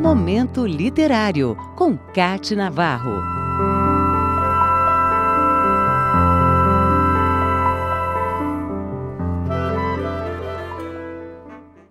[0.00, 3.20] Momento Literário, com Cate Navarro.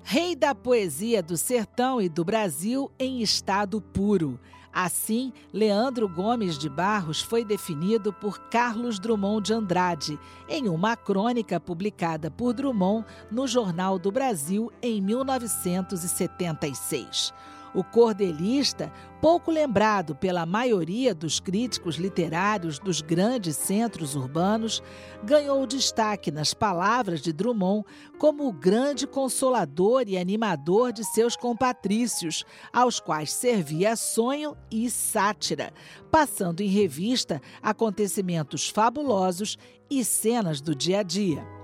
[0.02, 4.40] Rei da poesia do sertão e do Brasil em estado puro.
[4.74, 11.60] Assim, Leandro Gomes de Barros foi definido por Carlos Drummond de Andrade, em uma crônica
[11.60, 17.32] publicada por Drummond no Jornal do Brasil em 1976.
[17.74, 18.92] O cordelista,
[19.22, 24.82] pouco lembrado pela maioria dos críticos literários dos grandes centros urbanos,
[25.24, 27.86] ganhou destaque nas palavras de Drummond
[28.18, 35.72] como o grande consolador e animador de seus compatrícios, aos quais servia sonho e sátira,
[36.10, 39.58] passando em revista acontecimentos fabulosos
[39.90, 41.59] e cenas do dia a dia.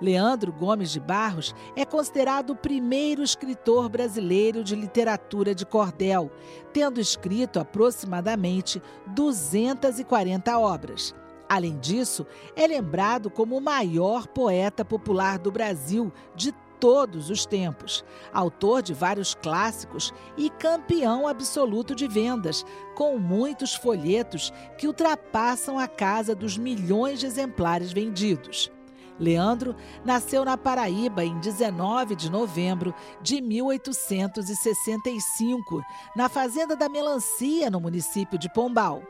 [0.00, 6.30] Leandro Gomes de Barros é considerado o primeiro escritor brasileiro de literatura de cordel,
[6.72, 11.14] tendo escrito aproximadamente 240 obras.
[11.48, 18.04] Além disso, é lembrado como o maior poeta popular do Brasil de todos os tempos,
[18.32, 22.64] autor de vários clássicos e campeão absoluto de vendas,
[22.94, 28.70] com muitos folhetos que ultrapassam a casa dos milhões de exemplares vendidos.
[29.18, 29.74] Leandro
[30.04, 35.82] nasceu na Paraíba em 19 de novembro de 1865,
[36.14, 39.02] na Fazenda da Melancia, no município de Pombal.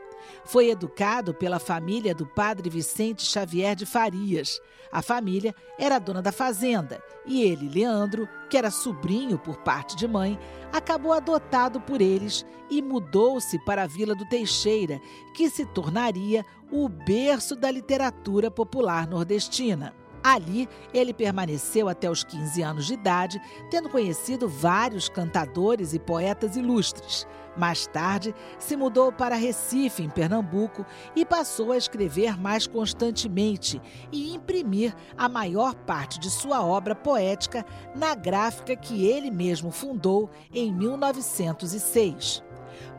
[0.43, 4.59] Foi educado pela família do padre Vicente Xavier de Farias.
[4.91, 10.07] A família era dona da fazenda e ele, Leandro, que era sobrinho por parte de
[10.07, 10.39] mãe,
[10.73, 14.99] acabou adotado por eles e mudou-se para a Vila do Teixeira,
[15.35, 19.93] que se tornaria o berço da literatura popular nordestina.
[20.23, 26.55] Ali, ele permaneceu até os 15 anos de idade, tendo conhecido vários cantadores e poetas
[26.55, 27.25] ilustres.
[27.57, 34.33] Mais tarde, se mudou para Recife, em Pernambuco, e passou a escrever mais constantemente e
[34.33, 40.73] imprimir a maior parte de sua obra poética na gráfica que ele mesmo fundou em
[40.73, 42.48] 1906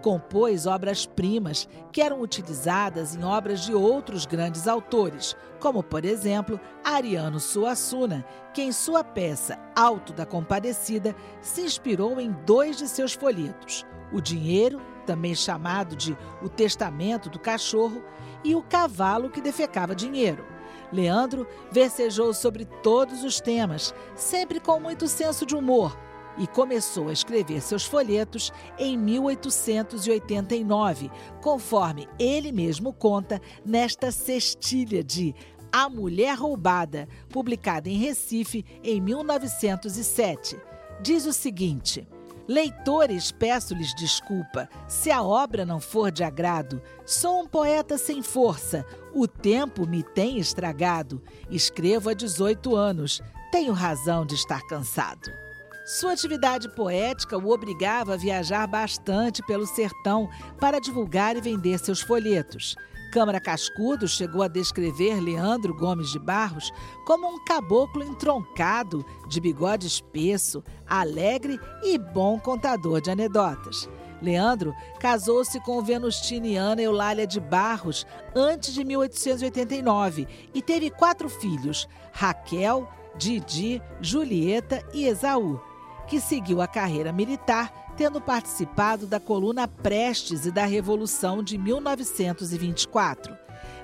[0.03, 7.39] compôs obras-primas que eram utilizadas em obras de outros grandes autores, como, por exemplo, Ariano
[7.39, 8.25] Suassuna,
[8.55, 14.21] que em sua peça Alto da Compadecida se inspirou em dois de seus folhetos, O
[14.21, 18.03] Dinheiro, também chamado de O Testamento do Cachorro,
[18.43, 20.45] e O Cavalo que Defecava Dinheiro.
[20.93, 25.97] Leandro versejou sobre todos os temas, sempre com muito senso de humor,
[26.41, 31.11] e começou a escrever seus folhetos em 1889,
[31.43, 35.35] conforme ele mesmo conta nesta cestilha de
[35.71, 40.59] A Mulher Roubada, publicada em Recife em 1907.
[41.03, 42.09] Diz o seguinte.
[42.49, 46.81] Leitores, peço-lhes desculpa se a obra não for de agrado.
[47.05, 51.23] Sou um poeta sem força, o tempo me tem estragado.
[51.51, 53.21] Escrevo há 18 anos,
[53.53, 55.50] tenho razão de estar cansado.
[55.91, 60.31] Sua atividade poética o obrigava a viajar bastante pelo sertão
[60.61, 62.77] para divulgar e vender seus folhetos.
[63.13, 66.73] Câmara Cascudo chegou a descrever Leandro Gomes de Barros
[67.05, 73.89] como um caboclo entroncado, de bigode espesso, alegre e bom contador de anedotas.
[74.23, 82.89] Leandro casou-se com venustiniana Eulália de Barros antes de 1889 e teve quatro filhos: Raquel,
[83.17, 85.61] Didi, Julieta e Esaú
[86.11, 93.33] que seguiu a carreira militar, tendo participado da coluna Prestes e da Revolução de 1924.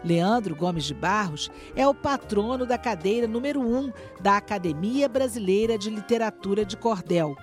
[0.02, 5.88] Leandro Gomes de Barros é o patrono da cadeira número 1 da Academia Brasileira de
[5.88, 7.36] Literatura de Cordel.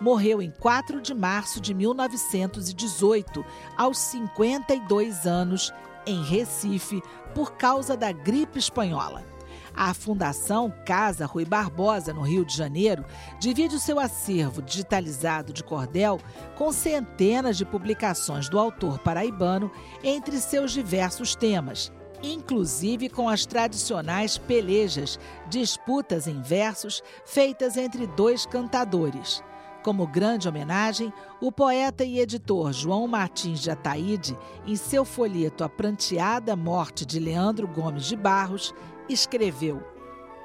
[0.00, 3.44] Morreu em 4 de março de 1918,
[3.76, 5.72] aos 52 anos,
[6.04, 7.00] em Recife,
[7.36, 9.33] por causa da gripe espanhola.
[9.76, 13.04] A Fundação Casa Rui Barbosa, no Rio de Janeiro,
[13.40, 16.20] divide o seu acervo digitalizado de cordel
[16.56, 19.70] com centenas de publicações do autor paraibano
[20.02, 21.92] entre seus diversos temas,
[22.22, 25.18] inclusive com as tradicionais pelejas,
[25.48, 29.42] disputas em versos feitas entre dois cantadores.
[29.82, 31.12] Como grande homenagem,
[31.42, 34.34] o poeta e editor João Martins de Ataíde,
[34.66, 38.74] em seu folheto A Pranteada Morte de Leandro Gomes de Barros,
[39.08, 39.82] escreveu: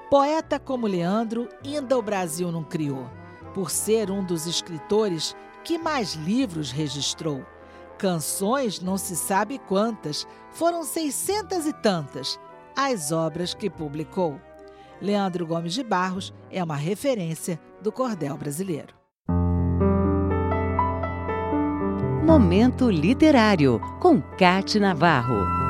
[0.09, 3.09] Poeta como Leandro, ainda o Brasil não criou,
[3.53, 7.45] por ser um dos escritores que mais livros registrou.
[7.97, 12.39] Canções não se sabe quantas, foram seiscentas e tantas
[12.75, 14.39] as obras que publicou.
[15.01, 18.95] Leandro Gomes de Barros é uma referência do cordel brasileiro.
[22.25, 25.68] Momento Literário, com Cate Navarro.